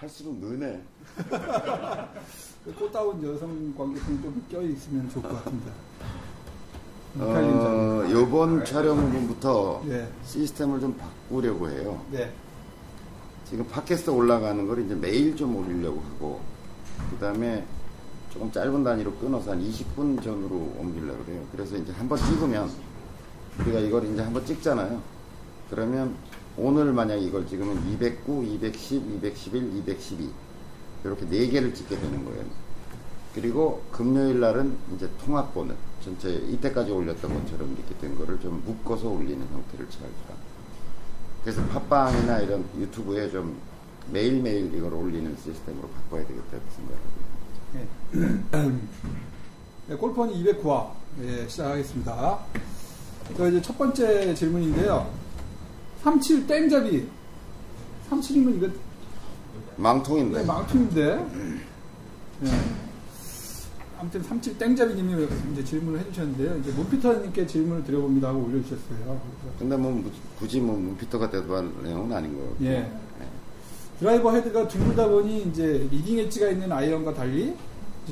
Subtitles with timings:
[0.00, 0.82] 할수록 느네.
[2.78, 5.72] 꽃다운 여성 관객분이 좀 껴있으면 좋을 것 같습니다.
[7.18, 10.06] 어, 요번 촬영분부터 네.
[10.24, 12.04] 시스템을 좀 바꾸려고 해요.
[12.10, 12.30] 네.
[13.48, 16.40] 지금 팟캐스트 올라가는 걸 이제 매일 좀 올리려고 하고,
[17.10, 17.64] 그 다음에
[18.30, 21.42] 조금 짧은 단위로 끊어서 한 20분 전으로 옮기려고 그래요.
[21.52, 22.68] 그래서 이제 한번 찍으면,
[23.60, 25.00] 우리가 이걸 이제 한번 찍잖아요.
[25.70, 26.14] 그러면
[26.58, 30.30] 오늘 만약 이걸 찍으면 209, 210, 211, 212.
[31.04, 32.44] 이렇게 4개를 찍게 되는 거예요.
[33.34, 39.46] 그리고 금요일 날은 이제 통합본을 전체 이때까지 올렸던 것처럼 이렇게 된 거를 좀 묶어서 올리는
[39.46, 40.34] 형태를 취할까.
[41.42, 43.56] 그래서 팟빵이나 이런 유튜브에 좀
[44.10, 47.26] 매일매일 이걸 올리는 시스템으로 바꿔야 되겠다 생각하고
[48.52, 48.78] 네.
[49.88, 52.38] 네, 골프원 209화 네, 시작하겠습니다.
[53.36, 55.25] 자, 이제 첫 번째 질문인데요.
[56.10, 57.04] 37 땡잡이.
[58.08, 58.68] 37이면 이거
[59.76, 60.38] 망통인데.
[60.38, 61.16] 네, 망통인데.
[62.42, 62.50] 네.
[63.98, 66.58] 아무튼 37 땡잡이님이 이제 질문을 해주셨는데요.
[66.58, 69.20] 이제 문피터님께 질문을 드려봅니다 하고 올려주셨어요.
[69.58, 70.04] 근데 뭐 무-
[70.38, 72.56] 굳이 뭐 문피터가 돼도 할 내용은 아닌 거예요.
[72.62, 72.92] 예.
[73.98, 77.52] 드라이버 헤드가 둥글다 보니 이제 leading edge가 있는 아이언과 달리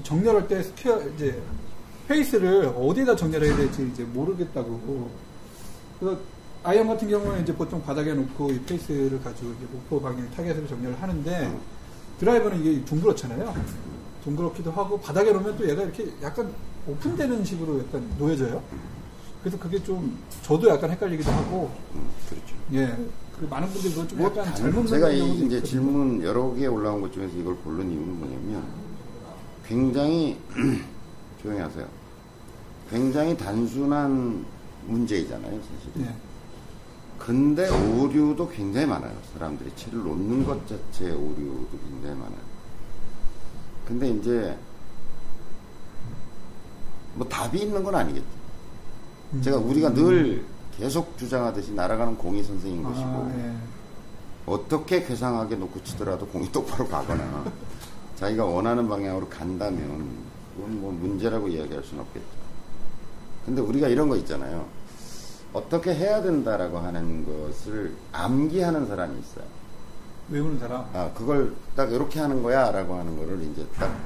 [0.03, 1.41] 정렬할 때 스퀘어 이제
[2.09, 5.11] 페이스를 어디에다 정렬해야 될지 이제 모르겠다고.
[6.01, 6.19] 그래서
[6.65, 11.01] 아이언 같은 경우는 이제 보통 바닥에 놓고 이 페이스를 가지고 이제 목표 방향 타겟으로 정렬을
[11.01, 11.59] 하는데
[12.19, 13.55] 드라이버는 이게 둥그렇잖아요.
[14.25, 16.51] 둥그렇기도 하고 바닥에 놓으면 또 얘가 이렇게 약간
[16.89, 18.63] 오픈되는 식으로 약간 놓여져요.
[19.43, 22.55] 그래서 그게 좀 저도 약간 헷갈리기도 하고 음, 그렇죠.
[22.73, 22.97] 예.
[23.39, 25.63] 그 많은 분들이 그걸 좀 뭐 약간 단- 잘못 제가 이 이제 있거든요.
[25.63, 28.65] 질문 여러 개 올라온 것 중에서 이걸 고른 이유는 뭐냐면
[29.67, 30.39] 굉장히
[31.43, 31.87] 조용히 하세요.
[32.91, 34.47] 굉장히 단순한
[34.87, 36.07] 문제이잖아요, 사실.
[36.09, 36.15] 예.
[37.25, 39.17] 근데 오류도 굉장히 많아요.
[39.33, 42.55] 사람들이 채를 놓는 것 자체 오류도 굉장히 많아요.
[43.87, 44.57] 근데 이제
[47.15, 48.27] 뭐 답이 있는 건 아니겠죠.
[49.33, 49.43] 음.
[49.43, 50.45] 제가 우리가 늘
[50.77, 53.55] 계속 주장하듯이 날아가는 공이 선생인 것이고 아, 예.
[54.45, 57.45] 어떻게 괴상하게 놓고 치더라도 공이 똑바로 가거나
[58.17, 60.09] 자기가 원하는 방향으로 간다면
[60.55, 62.27] 그건 뭐 문제라고 이야기할 수는 없겠죠.
[63.47, 64.67] 근데 우리가 이런 거 있잖아요.
[65.55, 69.45] 어떻게 해야 된다라고 하는 것을 암기하는 사람이 있어요.
[70.29, 70.85] 외우는 사람.
[70.93, 73.97] 아, 그걸 딱 이렇게 하는 거야 라고 하는 거를 이제 딱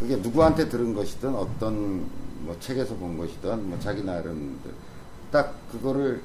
[0.00, 2.06] 그게 누구한테 들은 것이든 어떤
[2.40, 4.58] 뭐 책에서 본 것이든 뭐 자기 나름
[5.30, 6.22] 딱 그거를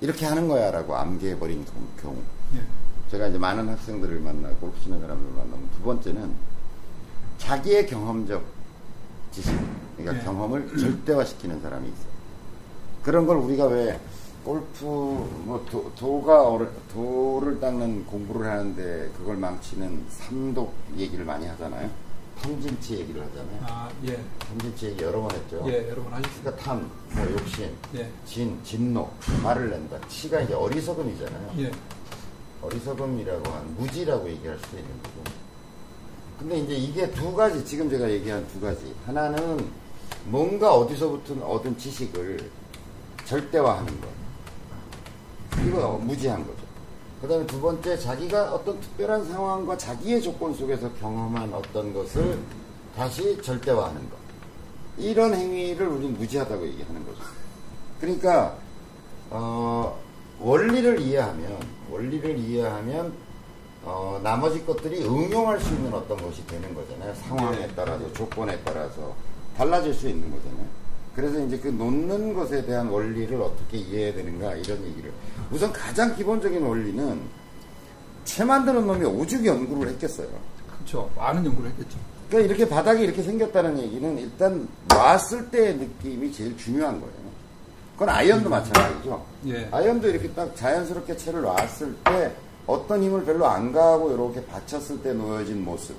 [0.00, 1.64] 이렇게 하는 거야 라고 암기해버린
[2.00, 2.16] 경우.
[2.56, 2.62] 예.
[3.10, 6.34] 제가 이제 많은 학생들을 만나고 치는 사람들을 만나면 두 번째는
[7.38, 8.42] 자기의 경험적
[9.30, 9.56] 지식,
[9.96, 10.24] 그러니까 네.
[10.24, 12.17] 경험을 절대화시키는 사람이 있어요.
[13.08, 13.98] 그런 걸 우리가 왜
[14.44, 21.88] 골프 뭐 도, 도가 어려- 도를 닦는 공부를 하는데 그걸 망치는 삼독 얘기를 많이 하잖아요.
[22.42, 23.60] 탐진치 얘기를 하잖아요.
[23.62, 24.22] 아, 예.
[24.40, 25.64] 탐진치 얘기 여러 번 했죠.
[25.68, 26.50] 예, 여러 번 하셨습니다.
[26.52, 28.10] 그러니까 탐, 뭐 욕심, 예.
[28.26, 29.08] 진, 진노,
[29.42, 30.06] 말을 낸다.
[30.08, 31.52] 치가 이제 어리석음이잖아요.
[31.60, 31.70] 예.
[32.60, 35.24] 어리석음이라고 한 무지라고 얘기할 수도 있는 거고.
[36.40, 38.94] 근데 이제 이게 두 가지, 지금 제가 얘기한 두 가지.
[39.06, 39.66] 하나는
[40.26, 42.50] 뭔가 어디서부터 얻은 지식을
[43.28, 44.08] 절대화하는 것.
[45.66, 46.58] 이거 무지한 거죠.
[47.20, 52.38] 그 다음에 두 번째, 자기가 어떤 특별한 상황과 자기의 조건 속에서 경험한 어떤 것을
[52.96, 54.16] 다시 절대화하는 것.
[54.96, 57.20] 이런 행위를 우리는 무지하다고 얘기하는 거죠.
[58.00, 58.56] 그러니까,
[59.30, 59.98] 어,
[60.40, 61.58] 원리를 이해하면,
[61.90, 63.12] 원리를 이해하면,
[63.82, 67.14] 어, 나머지 것들이 응용할 수 있는 어떤 것이 되는 거잖아요.
[67.14, 67.72] 상황에 네.
[67.76, 69.14] 따라서, 조건에 따라서
[69.56, 70.77] 달라질 수 있는 거잖아요.
[71.18, 75.12] 그래서 이제 그 놓는 것에 대한 원리를 어떻게 이해해야 되는가, 이런 얘기를.
[75.50, 77.20] 우선 가장 기본적인 원리는
[78.24, 80.28] 채 만드는 놈이 오죽 연구를 했겠어요.
[80.72, 81.10] 그렇죠.
[81.16, 81.98] 많은 연구를 했겠죠.
[82.28, 87.14] 그러니까 이렇게 바닥이 이렇게 생겼다는 얘기는 일단 놨을 때의 느낌이 제일 중요한 거예요.
[87.94, 89.26] 그건 아이언도 마찬가지죠.
[89.48, 89.68] 예.
[89.72, 92.32] 아이언도 이렇게 딱 자연스럽게 채를 놨을 때
[92.64, 95.96] 어떤 힘을 별로 안 가하고 이렇게 받쳤을 때 놓여진 모습.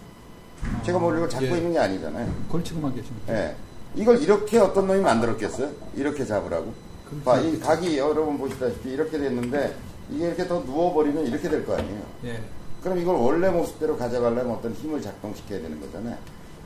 [0.83, 1.57] 제가 뭐 이걸 잡고 예.
[1.57, 2.33] 있는 게 아니잖아요.
[2.49, 3.33] 걸치고만 계십니다.
[3.33, 3.53] 예.
[3.95, 5.69] 이걸 이렇게 어떤 놈이 만들었겠어요?
[5.95, 6.73] 이렇게 잡으라고?
[7.09, 7.23] 그렇죠.
[7.25, 9.75] 봐, 이 각이 여러분 보시다시피 이렇게 됐는데
[10.11, 12.01] 이게 이렇게 더 누워버리면 이렇게 될 거 아니에요.
[12.25, 12.39] 예.
[12.83, 16.15] 그럼 이걸 원래 모습대로 가져가려면 어떤 힘을 작동시켜야 되는 거잖아요.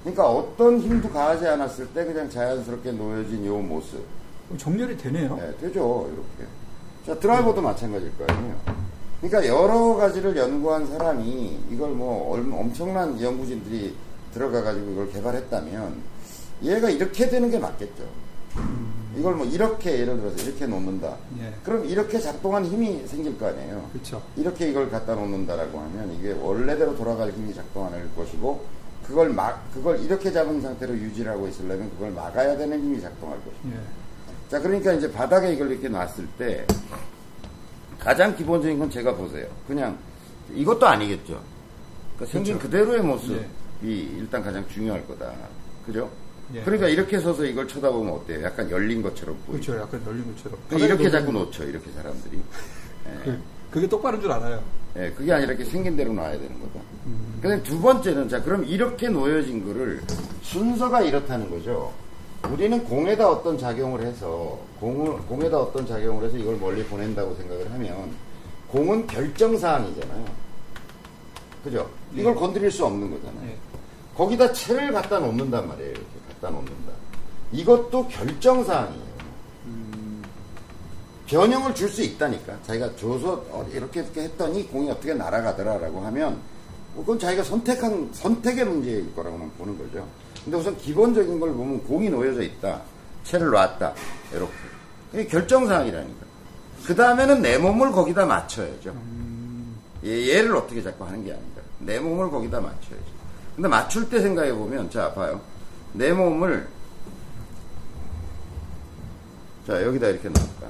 [0.03, 4.03] 그러니까 어떤 힘도 가하지 않았을 때 그냥 자연스럽게 놓여진 요 모습.
[4.47, 5.35] 그럼 정렬이 되네요.
[5.37, 6.09] 네, 되죠.
[6.13, 6.51] 이렇게.
[7.07, 8.55] 자, 드라이버도 마찬가지일 거 아니에요.
[9.21, 13.95] 그러니까 여러 가지를 연구한 사람이 이걸 뭐 얼- 엄청난 연구진들이
[14.33, 16.12] 들어가가지고 이걸 개발했다면
[16.61, 18.03] 얘가 이렇게 되는 게 맞겠죠.
[19.15, 21.15] 이걸 뭐 이렇게 예를 들어서 이렇게 놓는다.
[21.39, 21.53] 예.
[21.63, 23.89] 그럼 이렇게 작동한 힘이 생길 거 아니에요.
[23.93, 24.21] 그렇죠.
[24.35, 28.65] 이렇게 이걸 갖다 놓는다라고 하면 이게 원래대로 돌아갈 힘이 작동하는 것이고
[29.05, 33.69] 그걸 막 그걸 이렇게 잡은 상태로 유지를 하고 있으려면 그걸 막아야 되는 힘이 작동할 것이고.
[33.69, 33.79] 예.
[34.49, 36.65] 자, 그러니까 이제 바닥에 이걸 이렇게 놨을 때
[37.99, 39.47] 가장 기본적인 건 제가 보세요.
[39.67, 39.97] 그냥
[40.53, 41.41] 이것도 아니겠죠.
[42.15, 42.71] 그러니까 생긴 그렇죠.
[42.71, 43.35] 그대로의 모습이
[43.85, 43.89] 예.
[44.17, 45.31] 일단 가장 중요할 거다.
[45.85, 46.09] 그죠?
[46.53, 46.61] 예.
[46.61, 48.43] 그러니까 이렇게 서서 이걸 쳐다보면 어때요?
[48.43, 49.73] 약간 열린 것처럼 보이죠.
[49.73, 49.83] 그렇죠.
[49.83, 50.59] 약간 열린 것처럼.
[50.71, 51.63] 이렇게 자꾸 놓죠.
[51.63, 52.37] 이렇게 사람들이.
[53.07, 53.23] 예.
[53.23, 53.39] 그,
[53.71, 54.61] 그게 똑바른 줄 알아요.
[54.95, 56.79] 예, 그게 아니라 이렇게 생긴 대로 놔야 되는 거다.
[57.07, 57.39] 음.
[57.41, 60.01] 근데 두 번째는, 자, 그럼 이렇게 놓여진 거를
[60.43, 61.91] 순서가 이렇다는 거죠.
[62.51, 68.11] 우리는 공에다 어떤 작용을 해서, 공을, 공에다 어떤 작용을 해서 이걸 멀리 보낸다고 생각을 하면,
[68.67, 70.25] 공은 결정 사항이잖아요.
[71.63, 71.89] 그죠?
[72.13, 72.39] 이걸 예.
[72.39, 73.49] 건드릴 수 없는 거잖아요.
[73.49, 73.57] 예.
[74.15, 75.89] 거기다 채를 갖다 놓는단 말이에요.
[75.89, 76.05] 이렇게
[76.43, 76.91] 갖다 놓는다.
[77.53, 79.13] 이것도 결정사항이에요.
[81.27, 82.61] 변형을 줄 수 있다니까.
[82.63, 86.37] 자기가 줘서 어, 이렇게 이렇게 했더니 공이 어떻게 날아가더라라고 하면
[86.93, 90.05] 뭐 그건 자기가 선택한 선택의 문제일 거라고만 보는 거죠.
[90.43, 92.81] 근데 우선 기본적인 걸 보면 공이 놓여져 있다.
[93.23, 93.93] 채를 놨다.
[94.33, 94.53] 이렇게.
[95.11, 96.25] 그게 결정사항이라니까.
[96.85, 98.93] 그 다음에는 내 몸을 거기다 맞춰야죠.
[100.03, 101.45] 얘, 얘를 어떻게 자꾸 하는 게 아니라
[101.79, 103.13] 내 몸을 거기다 맞춰야죠.
[103.55, 105.39] 근데 맞출 때 생각해 보면 자 봐요.
[105.93, 106.67] 내 몸을
[109.67, 110.67] 자 여기다 이렇게 놨다.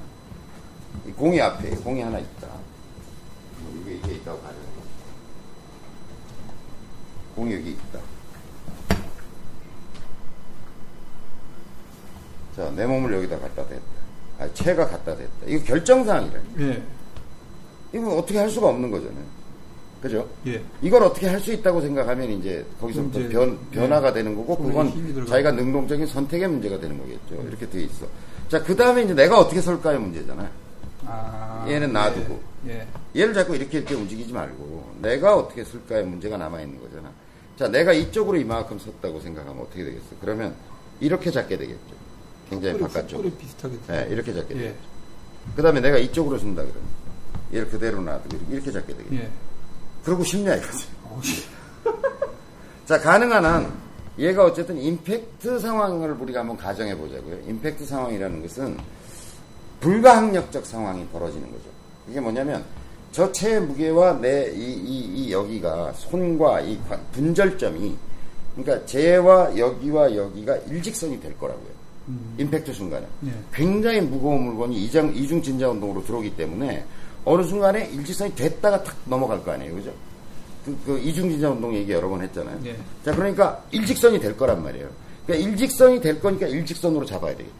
[1.07, 2.47] 이 공이 앞에 공이 하나 있다.
[3.59, 4.63] 뭐 이게 이게 있다고 가정해.
[7.35, 7.99] 공이 여기 있다.
[12.55, 13.81] 자, 내 몸을 여기다 갖다 댔다.
[14.39, 15.31] 아, 채가 갖다 댔다.
[15.47, 16.41] 이거 결정사항이래.
[16.59, 16.83] 예.
[17.93, 19.25] 이거 어떻게 할 수가 없는 거잖아요.
[20.03, 20.27] 그죠?
[20.47, 20.61] 예.
[20.81, 23.79] 이걸 어떻게 할 수 있다고 생각하면 이제 거기서부터 이제, 변, 네.
[23.79, 24.87] 변화가 되는 거고 그건.
[25.27, 27.41] 자기가 능동적인 선택의 문제가 되는 거겠죠.
[27.47, 28.05] 이렇게 돼 있어.
[28.49, 30.49] 자, 그 다음에 이제 내가 어떻게 설까의 문제잖아요.
[31.05, 31.65] 아.
[31.69, 32.39] 얘는 놔두고.
[32.67, 32.85] 예.
[33.15, 37.09] 얘를 자꾸 이렇게 이렇게 움직이지 말고 내가 어떻게 쓸까의 문제가 남아있는 거잖아.
[37.57, 40.03] 자, 내가 이쪽으로 이만큼 섰다고 생각하면 어떻게 되겠어?
[40.19, 40.53] 그러면
[40.99, 41.79] 이렇게 잡게 되겠죠.
[42.49, 43.29] 굉장히 바깥쪽으로.
[43.87, 44.59] 네, 이렇게 잡게 예.
[44.59, 44.79] 되겠죠.
[45.55, 46.83] 그 다음에 내가 이쪽으로 쓴다 그러면
[47.53, 49.15] 얘를 그대로 놔두고 이렇게- 이렇게 잡게 되겠죠.
[50.03, 50.05] 예.
[50.05, 50.87] 그러고 싶냐 이거지.
[52.85, 53.73] 자, 가능한 한
[54.19, 57.37] 얘가 어쨌든 임팩트 상황을 우리가 한번 가정해 보자고요.
[57.47, 58.77] 임팩트 상황이라는 것은
[59.79, 61.63] 불가항력적 상황이 벌어지는 거죠.
[62.09, 62.63] 이게 뭐냐면
[63.11, 67.95] 저 체의 무게와 내 이 이, 이 여기가 손과 이 관- 분절점이
[68.55, 71.73] 그러니까 쟤와 여기와 여기가 일직선이 될 거라고요.
[72.09, 72.35] 음.
[72.37, 73.31] 임팩트 순간에 예.
[73.53, 76.83] 굉장히 무거운 물건이 이중, 이중 진자 운동으로 들어오기 때문에
[77.25, 79.91] 어느 순간에 일직선이 됐다가 탁 넘어갈 거 아니에요, 그죠?
[80.65, 82.59] 그, 그 이중 진자 운동 얘기 여러 번 했잖아요.
[82.65, 82.75] 예.
[83.03, 84.89] 자, 그러니까 일직선이 될 거란 말이에요.
[85.25, 87.53] 그러니까 일직선이 될 거니까 일직선으로 잡아야 되겠죠.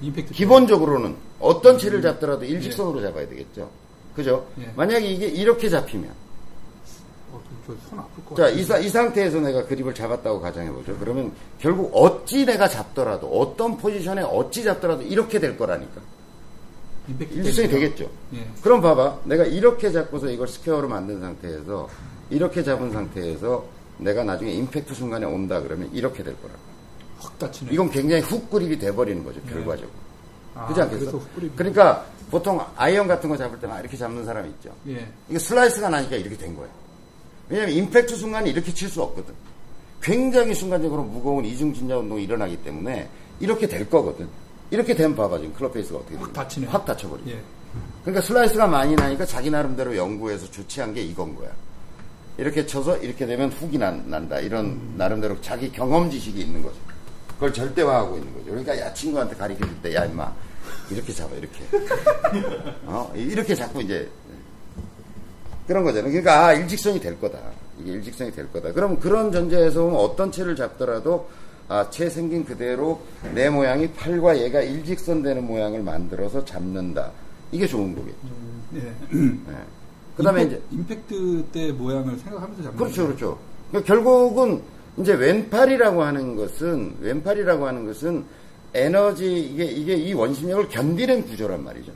[0.00, 0.32] 임팩트.
[0.34, 3.68] 기본적으로는 어떤 채를 잡더라도 일직선으로 잡아야 되겠죠.
[4.16, 4.46] 그죠?
[4.60, 4.70] 예.
[4.76, 6.10] 만약에 이게 이렇게 잡히면
[7.32, 8.48] 어, 저손 아플 것 자.
[8.48, 10.96] 이, 사- 이 상태에서 내가 그립을 잡았다고 가정해보죠.
[10.98, 16.00] 그러면 결국 어찌 내가 잡더라도, 어떤 포지션에 어찌 잡더라도 이렇게 될 거라니까.
[17.08, 17.34] 임팩트.
[17.34, 17.68] 일직선이.
[17.68, 18.10] 되겠죠.
[18.34, 18.46] 예.
[18.62, 19.20] 그럼 봐봐.
[19.24, 21.88] 내가 이렇게 잡고서 이걸 스퀘어로 만든 상태에서,
[22.30, 23.64] 이렇게 잡은 상태에서
[23.98, 26.54] 내가 나중에 임팩트 순간에 온다 그러면 이렇게 될 거라.
[27.18, 27.72] 확 닫히네.
[27.72, 29.90] 이건 굉장히 훅 그립이 돼버리는 거죠, 결과적으로.
[30.54, 31.20] 아, 그렇지 않겠어?
[31.56, 34.74] 그러니까 보통 아이언 같은 거 잡을 때 막 이렇게 잡는 사람 있죠.
[34.88, 35.06] 예.
[35.28, 36.70] 이게 슬라이스가 나니까 이렇게 된 거예요.
[37.48, 39.34] 왜냐하면 임팩트 순간에 이렇게 칠 수 없거든.
[40.00, 43.08] 굉장히 순간적으로 무거운 이중 진자 운동이 일어나기 때문에
[43.40, 44.28] 이렇게 될 거거든.
[44.72, 46.32] 이렇게 되면 봐봐 지금 클럽 페이스가 어떻게 확.
[46.32, 46.66] 닫히네.
[46.66, 47.20] 확 닫혀버려.
[47.26, 47.38] 예.
[48.02, 51.50] 그러니까 슬라이스가 많이 나니까 자기 나름대로 연구해서 조치한 게 이건 거야.
[52.38, 54.40] 이렇게 쳐서 이렇게 되면 훅이 난, 난다.
[54.40, 54.94] 이런 음.
[54.96, 56.76] 나름대로 자기 경험 지식이 있는 거죠.
[57.34, 58.46] 그걸 절대화하고 있는 거죠.
[58.46, 60.32] 그러니까 야 친구한테 가르쳐 줄때 야 임마
[60.90, 61.58] 이렇게 잡아 이렇게.
[62.86, 64.10] 어 이렇게 자꾸 이제
[65.66, 66.10] 그런 거잖아요.
[66.10, 67.38] 그러니까 아, 일직선이 될 거다.
[67.78, 68.72] 이게 일직선이 될 거다.
[68.72, 71.28] 그럼 그런 전제에서 어떤 채를 잡더라도
[71.68, 73.00] 아, 채 생긴 그대로
[73.34, 77.10] 내 모양이 팔과 얘가 일직선 되는 모양을 만들어서 잡는다.
[77.50, 78.18] 이게 좋은 거겠죠.
[78.74, 78.80] 예.
[78.80, 79.32] 네.
[80.16, 83.06] 그 다음에 이제, 임팩, 임팩트 때 모양을 생각하면서 잡는 그렇죠.
[83.06, 83.38] 그렇죠.
[83.70, 84.62] 그러니까 결국은
[84.98, 88.24] 이제 왼팔이라고 하는 것은, 왼팔이라고 하는 것은
[88.74, 91.92] 에너지, 이게, 이게 이 원심력을 견디는 구조란 말이죠.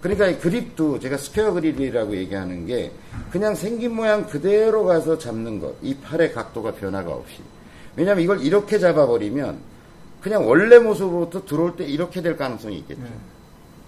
[0.00, 2.92] 그러니까 이 그립도 제가 스퀘어 그립이라고 얘기하는 게
[3.30, 5.74] 그냥 생긴 모양 그대로 가서 잡는 것.
[5.82, 7.42] 이 팔의 각도가 변화가 없이.
[7.96, 9.58] 왜냐면 이걸 이렇게 잡아버리면
[10.20, 13.02] 그냥 원래 모습으로부터 들어올 때 이렇게 될 가능성이 있겠죠.
[13.02, 13.10] 예.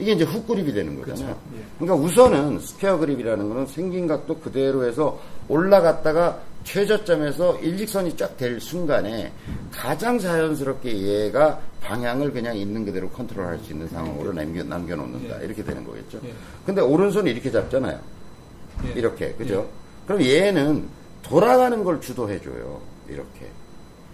[0.01, 1.35] 이게 이제 훅 그립이 되는 거잖아요.
[1.35, 1.41] 그렇죠.
[1.57, 1.65] 예.
[1.79, 9.33] 그러니까 우선은 스퀘어 그립이라는 거는 생긴 각도 그대로 해서 올라갔다가 최저점에서 일직선이 쫙 될 순간에
[9.73, 15.41] 가장 자연스럽게 얘가 방향을 그냥 있는 그대로 컨트롤할 수 있는 상황으로 남겨, 남겨놓는다.
[15.41, 15.45] 예.
[15.45, 16.21] 이렇게 되는 거겠죠.
[16.25, 16.33] 예.
[16.65, 17.99] 근데 오른손이 이렇게 잡잖아요.
[18.87, 18.91] 예.
[18.93, 19.33] 이렇게.
[19.33, 19.69] 그죠?
[20.07, 20.87] 그럼 얘는
[21.23, 22.81] 돌아가는 걸 주도해줘요.
[23.09, 23.47] 이렇게.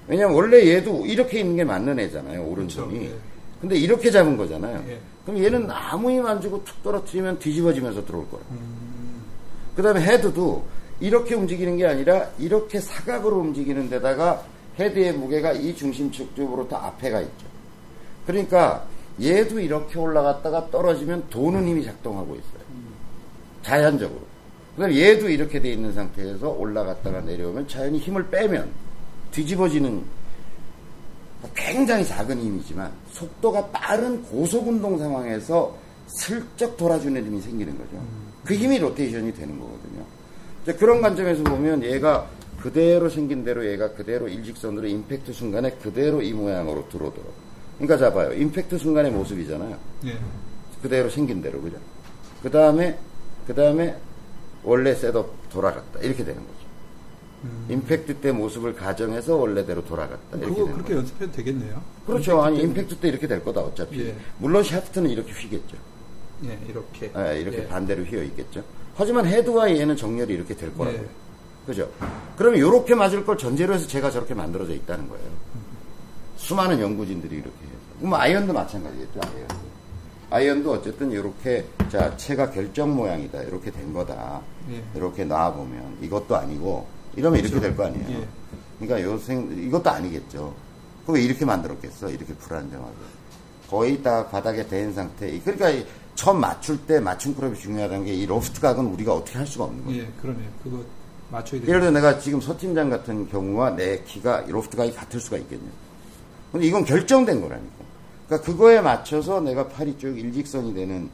[0.06, 2.44] 왜냐면 원래 얘도 이렇게 있는 게 맞는 애잖아요.
[2.46, 2.98] 오른손이.
[2.98, 3.14] 그렇죠.
[3.14, 3.18] 예.
[3.60, 4.84] 근데 이렇게 잡은 거잖아요.
[4.88, 4.98] 예.
[5.24, 8.42] 그럼 얘는 아무 힘 안 주고 툭 떨어뜨리면 뒤집어지면서 들어올 거라.
[8.50, 9.22] 음,
[9.74, 10.62] 그 다음에 헤드도
[11.00, 14.42] 이렇게 움직이는 게 아니라 이렇게 사각으로 움직이는 데다가
[14.78, 17.46] 헤드의 무게가 이 중심축 쪽으로 더 앞에 가 있죠.
[18.26, 18.84] 그러니까
[19.22, 22.64] 얘도 이렇게 올라갔다가 떨어지면 도는 힘이 작동하고 있어요.
[23.62, 24.20] 자연적으로.
[24.76, 28.68] 그 다음에 얘도 이렇게 돼 있는 상태에서 올라갔다가 내려오면 자연히 힘을 빼면
[29.34, 30.02] 뒤집어지는
[31.54, 35.76] 굉장히 작은 힘이지만 속도가 빠른 고속 운동 상황에서
[36.06, 38.02] 슬쩍 돌아주는 힘이 생기는 거죠.
[38.44, 40.04] 그 힘이 로테이션이 되는 거거든요.
[40.62, 42.28] 이제 그런 관점에서 보면 얘가
[42.60, 47.32] 그대로 생긴 대로 얘가 그대로 일직선으로 임팩트 순간에 그대로 이 모양으로 들어오도록.
[47.78, 48.32] 그러니까 잡아요.
[48.32, 49.76] 임팩트 순간의 모습이잖아요.
[50.06, 50.18] 예.
[50.80, 51.76] 그대로 생긴 대로 그죠.
[52.42, 52.98] 그 다음에
[53.46, 53.96] 그 다음에
[54.62, 56.63] 원래 setup 돌아갔다 이렇게 되는 거죠.
[57.44, 57.66] 음.
[57.68, 60.96] 임팩트 때 모습을 가정해서 원래대로 돌아갔다 이렇게 그거 그렇게 거죠.
[60.96, 61.82] 연습해도 되겠네요.
[62.06, 62.42] 그렇죠.
[62.42, 62.70] 아니 때는.
[62.70, 64.00] 임팩트 때 이렇게 될 거다 어차피.
[64.06, 64.16] 예.
[64.38, 65.76] 물론 샤프트는 이렇게 휘겠죠.
[66.44, 67.12] 예, 이렇게.
[67.16, 67.68] 예, 이렇게 예.
[67.68, 68.64] 반대로 휘어 있겠죠.
[68.96, 70.96] 하지만 헤드와 얘는 정렬이 이렇게 될 거라고.
[70.96, 71.02] 예.
[71.02, 71.06] 요
[71.66, 71.90] 그죠?
[72.36, 75.24] 그러면 이렇게 맞을 걸 전제로 해서 제가 저렇게 만들어져 있다는 거예요.
[76.36, 77.98] 수많은 연구진들이 이렇게 해서.
[77.98, 79.54] 그럼 아이언도 마찬가지겠죠, 아이언도.
[80.30, 83.42] 아이언도 어쨌든 이렇게, 자, 채가 결정 모양이다.
[83.42, 84.42] 이렇게 된 거다.
[84.70, 84.82] 예.
[84.94, 86.86] 이렇게 놔보면 이것도 아니고,
[87.16, 88.08] 이러면 이렇게 될 거 아니에요.
[88.20, 88.28] 예.
[88.78, 90.54] 그러니까 요생, 이것도 아니겠죠.
[91.04, 92.10] 그럼 왜 이렇게 만들었겠어?
[92.10, 92.94] 이렇게 불안정하게.
[93.68, 95.38] 거의 다 바닥에 대인 상태.
[95.40, 99.46] 그러니까 이 처음 맞출 때 맞춤 클럽이 중요하다는 게 이 로프트 각은 우리가 어떻게 할
[99.46, 100.02] 수가 없는 거예요.
[100.02, 100.48] 예, 그러네요.
[100.62, 100.78] 그거
[101.30, 101.80] 맞춰야 예를 돼요.
[101.80, 105.64] 들어 내가 지금 서 팀장 같은 경우와 내 키가 로프트 각이 같을 수가 있겠냐.
[106.52, 107.72] 근데 이건 결정된 거라니까.
[108.26, 111.08] 그러니까 그거에 맞춰서 내가 팔이 쭉 일직선이 되는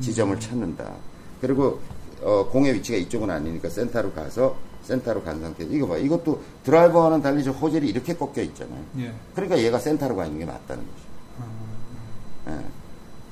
[0.00, 0.90] 지점을 찾는다.
[1.40, 1.80] 그리고
[2.22, 5.96] 어, 공의 위치가 이쪽은 아니니까 센터로 가서 센터로 간 상태에서 이거 봐.
[5.96, 8.82] 이것도 드라이버와는 달리 저 호젤이 이렇게 꺾여 있잖아요.
[8.98, 9.12] 예.
[9.34, 11.04] 그러니까 얘가 센터로 가 있는 게 맞다는 거죠.
[12.46, 12.64] 아, 예.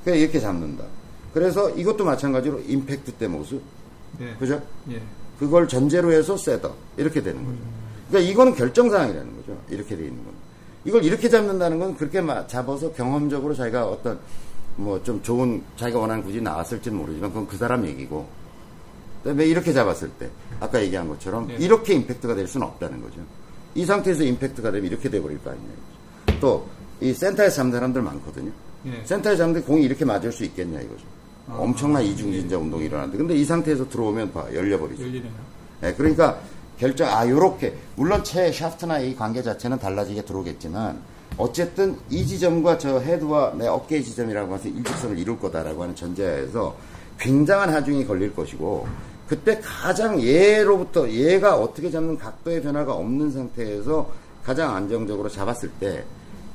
[0.03, 0.83] 그러니까 이렇게 잡는다.
[1.33, 3.61] 그래서 이것도 마찬가지로 임팩트 때 모습.
[4.21, 4.33] 예.
[4.39, 4.61] 그죠?
[4.91, 5.01] 예.
[5.39, 6.75] 그걸 전제로 해서 셋업.
[6.97, 7.57] 이렇게 되는 거죠.
[8.09, 9.57] 그러니까 이거는 결정사항이라는 거죠.
[9.69, 10.33] 이렇게 돼 있는 건.
[10.85, 14.19] 이걸 이렇게 잡는다는 건 그렇게 마- 잡아서 경험적으로 자기가 어떤
[14.77, 18.25] 뭐 좀 좋은 자기가 원하는 굳이 나왔을지는 모르지만 그건 그 사람 얘기고
[19.23, 21.55] 그다음에 이렇게 잡았을 때 아까 얘기한 것처럼 네.
[21.59, 23.21] 이렇게 임팩트가 될 수는 없다는 거죠.
[23.75, 25.69] 이 상태에서 임팩트가 되면 이렇게 돼버릴 거 아니냐.
[26.39, 28.51] 또 이 센터에 잡는 사람들 많거든요.
[28.85, 29.01] 예.
[29.05, 31.03] 센터에 잡는데 공이 이렇게 맞을 수 있겠냐 이거죠.
[31.47, 35.03] 아, 엄청난 아, 이중진자 운동이 일어나는데 근데 이 상태에서 들어오면 봐 열려버리죠.
[35.03, 35.31] 열리네요.
[35.83, 36.39] 예, 그러니까
[36.77, 40.99] 결정 아 요렇게 물론 채 샤프트나 이 관계 자체는 달라지게 들어오겠지만
[41.37, 46.75] 어쨌든 이 지점과 저 헤드와 내 어깨의 지점이라고 해서 일직선을 이룰 거다라고 하는 전제하에서
[47.17, 48.87] 굉장한 하중이 걸릴 것이고
[49.29, 54.11] 그때 가장 얘로부터 얘가 어떻게 잡는 각도의 변화가 없는 상태에서
[54.43, 56.03] 가장 안정적으로 잡았을 때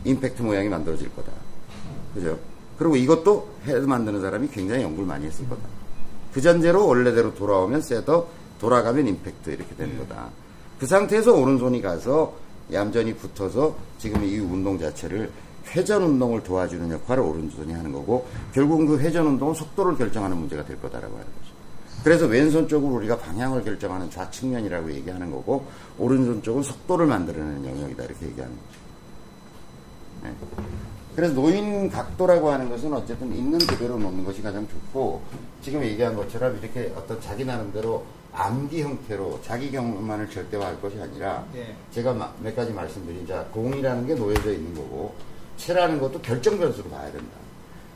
[0.05, 1.31] 임팩트 모양이 만들어질 거다.
[2.15, 2.37] 그죠?
[2.77, 5.63] 그리고 이것도 헤드 만드는 사람이 굉장히 연구를 많이 했을 거다.
[6.33, 8.29] 그 전제로 원래대로 돌아오면 setup,
[8.61, 10.31] 돌아가면 임팩트 이렇게 되는 거다.
[10.81, 12.35] 그 상태에서 오른손이 가서
[12.73, 15.31] 얌전히 붙어서 지금 이 운동 자체를
[15.69, 20.81] 회전 운동을 도와주는 역할을 오른손이 하는 거고 결국은 그 회전 운동은 속도를 결정하는 문제가 될
[20.81, 21.54] 거다라고 하는 거죠.
[22.05, 25.67] 그래서 왼손 쪽으로 우리가 방향을 결정하는 좌측면이라고 얘기하는 거고
[25.99, 28.79] 오른손 쪽은 속도를 만들어내는 영역이다 이렇게 얘기하는 거죠.
[30.25, 30.35] 네.
[31.17, 35.23] 그래서 노인 각도라고 하는 것은 어쨌든 있는 그대로 놓는 것이 가장 좋고
[35.63, 41.75] 지금 얘기한 것처럼 이렇게 어떤 자기 나름대로 암기 형태로 자기 경험만을 절대화할 것이 아니라 예.
[41.93, 45.15] 제가 마- 몇 가지 말씀드린 자 공이라는 게 놓여져 있는 거고
[45.57, 47.31] 체라는 것도 결정 변수로 봐야 된다.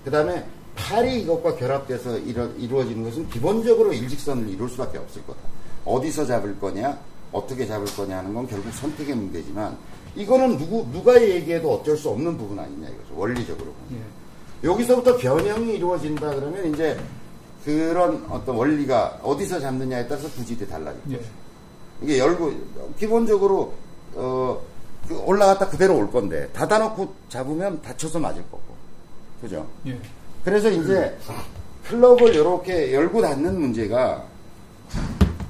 [0.05, 0.47] 그 다음에
[0.79, 5.41] 팔이 이것과 결합돼서 이루, 이루어지는 것은 기본적으로 일직선을 이룰 수밖에 없을 거다.
[5.85, 6.99] 어디서 잡을 거냐,
[7.33, 9.77] 어떻게 잡을 거냐 하는 건 결국 선택의 문제지만
[10.15, 13.15] 이거는 누구 누가 얘기해도 어쩔 수 없는 부분 아니냐 이거죠.
[13.17, 13.73] 원리적으로.
[13.93, 14.69] 예.
[14.69, 16.99] 여기서부터 변형이 이루어진다 그러면 이제
[17.65, 21.13] 그런 어떤 원리가 어디서 잡느냐에 따라서 구질이 달라지죠.
[21.13, 21.21] 예.
[22.03, 22.53] 이게 열고
[22.99, 23.75] 기본적으로
[24.15, 24.61] 어,
[25.07, 28.63] 그 올라갔다 그대로 올 건데 닫아놓고 잡으면 다쳐서 맞을 거고
[29.41, 29.67] 그죠?
[29.87, 29.99] 예.
[30.45, 31.17] 그래서 이제
[31.89, 34.25] 클럽을 이렇게 열고 닫는 문제가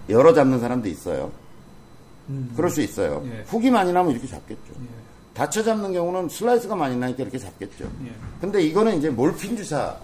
[0.08, 1.30] 열어 잡는 사람도 있어요.
[2.28, 2.52] 음.
[2.56, 3.22] 그럴 수 있어요.
[3.26, 3.42] 예.
[3.46, 4.72] 훅이 많이 나면 이렇게 잡겠죠.
[4.80, 4.86] 예.
[5.34, 7.84] 닫혀 잡는 경우는 슬라이스가 많이 나니까 이렇게 잡겠죠.
[8.04, 8.12] 예.
[8.40, 9.98] 근데 이거는 이제 몰핀 주사다.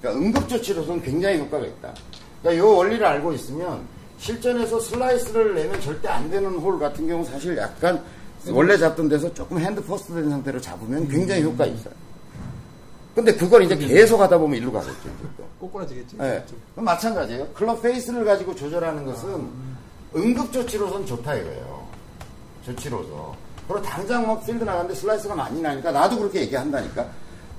[0.00, 1.94] 그러니까 응급조치로서는 굉장히 효과가 있다.
[2.42, 3.86] 그러니까 이 원리를 알고 있으면
[4.18, 8.02] 실전에서 슬라이스를 내면 절대 안 되는 홀 같은 경우 사실 약간
[8.48, 11.94] 원래 잡던 데서 조금 hand first 된 상태로 잡으면 굉장히 효과 있어요.
[13.14, 14.94] 근데 그걸 이제 계속 하다 보면 일로 가겠죠.
[15.60, 16.16] 꼬꾸라지겠지.
[16.18, 16.44] 네.
[16.72, 17.48] 그럼 마찬가지예요.
[17.48, 19.48] 클럽 페이스를 가지고 조절하는 것은
[20.16, 21.86] 응급조치로선 좋다 이거예요.
[22.64, 23.34] 조치로서.
[23.68, 27.06] 그리고 당장 막 필드 나가는데 슬라이스가 많이 나니까 나도 그렇게 얘기한다니까.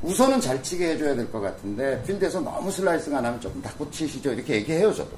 [0.02, 4.34] 우선은 잘 치게 해줘야 될 것 같은데 필드에서 너무 슬라이스가 나면 조금 닫고 치시죠.
[4.34, 5.12] 이렇게 얘기해요, 저도.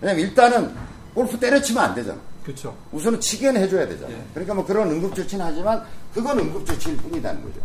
[0.00, 0.74] 왜냐면 일단은
[1.14, 2.18] 골프 때려치면 안 되잖아.
[2.44, 2.76] 그렇죠.
[2.92, 4.12] 우선은 치게는 해줘야 되잖아.
[4.12, 4.22] 예.
[4.34, 7.60] 그러니까 뭐 그런 응급조치는 하지만 그건 응급조치일 뿐이다는 거죠.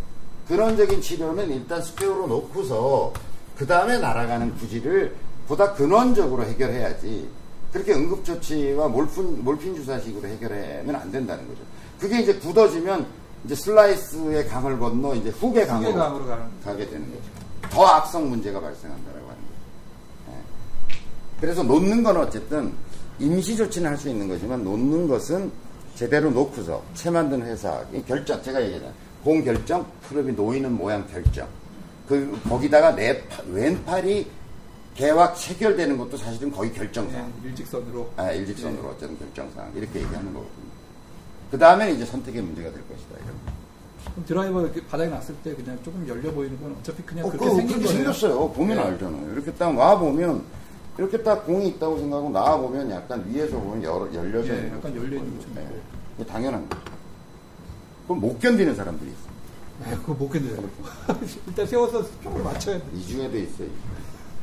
[0.48, 3.12] 근원적인 치료는 일단 스페어로 놓고서
[3.56, 5.14] 그 다음에 날아가는 구질을
[5.48, 7.28] 보다 근원적으로 해결해야지
[7.72, 11.60] 그렇게 응급조치와 몰핀, 몰핀 주사식으로 해결하면 안 된다는 거죠.
[11.98, 13.06] 그게 이제 굳어지면
[13.44, 17.22] 이제 슬라이스의 강을 건너 이제 후계 강으로, 후계 강으로 가는 가게 되는 거죠.
[17.70, 20.30] 더 악성 문제가 발생한다라고 하는 거죠.
[20.30, 21.00] 예.
[21.40, 22.72] 그래서 놓는 건 어쨌든
[23.18, 25.50] 임시 조치는 할 수 있는 거지만 놓는 것은
[25.94, 29.05] 제대로 놓고서 채 만든 회사 이 결정 제가 얘기했잖아요.
[29.26, 31.48] 공 결정, 프로비 놓이는 모양 결정.
[32.06, 34.24] 그 거기다가 내 파- 왼팔이
[34.94, 37.32] 개와 체결되는 것도 사실은 거의 결정사항.
[37.42, 38.08] 네, 일직선으로.
[38.16, 40.66] 아, 일직선으로 어쨌든 결정사항 이렇게 얘기하는 거거든요.
[41.50, 43.16] 그 다음에 이제 선택의 문제가 될 것이다.
[43.24, 44.24] 이런.
[44.26, 47.56] 드라이버 이렇게 바닥에 놨을 때 그냥 조금 열려 보이는 건 어차피 그냥 어, 그렇게 그,
[47.56, 47.84] 생긴.
[47.84, 48.52] 생겼어요.
[48.52, 48.82] 보면 네.
[48.84, 49.32] 알잖아요.
[49.32, 50.44] 이렇게 딱 와 보면
[50.98, 54.94] 이렇게 딱 공이 있다고 생각하고 나와 보면 약간 위에서 보면 열, 열려져 예, 있는 약간.
[54.96, 55.48] 열려 있는 거죠.
[55.56, 55.66] 네.
[56.16, 56.95] 그게 당연한 거죠.
[58.06, 59.36] 그럼 못 견디는 사람들이 있어요.
[59.84, 60.68] 네, 그거 못 견뎌요.
[61.46, 62.84] 일단 세워서 스평을 맞춰야 돼.
[62.94, 63.68] 이 중에도 있어요.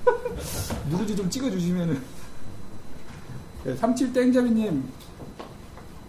[0.89, 2.01] 누르지 좀 찍어주시면은.
[3.63, 4.84] 네, 37 땡자비님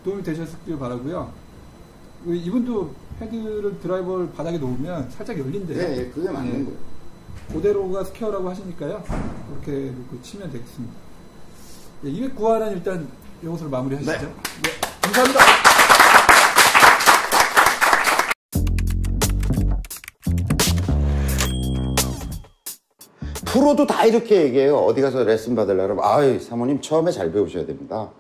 [0.05, 1.33] 도움이 되셨길 바라고요
[2.25, 5.79] 그 이분도 헤드를 드라이버를 바닥에 놓으면 살짝 열린대요.
[5.79, 6.65] 네, 예, 그게 맞는 네.
[6.65, 6.79] 거예요.
[7.53, 9.05] 그대로가 스퀘어라고 하시니까요.
[9.49, 10.95] 그렇게 놓고 치면 되겠습니다.
[12.03, 13.09] 네, 209화는 일단
[13.43, 14.13] 이것으로 마무리 하시죠.
[14.13, 14.27] 네.
[14.63, 14.71] 네,
[15.03, 15.64] 감사합니다.
[23.45, 24.77] 프로도 다 이렇게 얘기해요.
[24.79, 28.11] 어디 가서 레슨 받으려면 아이 사모님 처음에 잘 배우셔야 됩니다.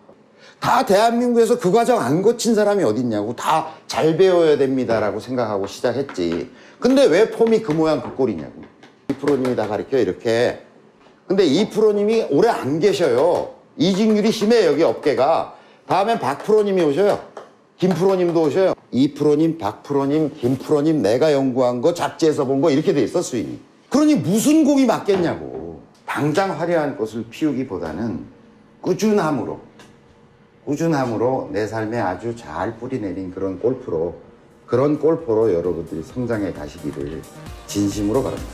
[0.60, 6.50] 다 대한민국에서 그 과정 안 거친 사람이 어딨냐고 다 잘 배워야 됩니다라고 생각하고 시작했지.
[6.80, 8.62] 근데 왜 폼이 그 모양 그 꼴이냐고.
[9.08, 10.58] 이 프로님이 다 가르쳐 이렇게.
[11.28, 13.54] 근데 이 프로님이 오래 안 계셔요.
[13.76, 15.54] 이직률이 심해 여기 업계가.
[15.86, 17.20] 다음엔 박 프로님이 오셔요.
[17.78, 18.74] 김 프로님도 오셔요.
[18.92, 23.20] 이 프로님, 박 프로님, 김 프로님 내가 연구한 거 잡지에서 본 거 이렇게 돼 있어
[23.20, 23.58] 수익이.
[23.90, 25.80] 그러니 무슨 공이 맞겠냐고.
[26.06, 28.24] 당장 화려한 꽃을 피우기보다는
[28.80, 29.58] 꾸준함으로
[30.64, 34.14] 꾸준함으로 내 삶에 아주 잘 뿌리내린 그런 골프로
[34.66, 37.20] 그런 골퍼로 여러분들이 성장해 가시기를
[37.66, 38.50] 진심으로 바랍니다.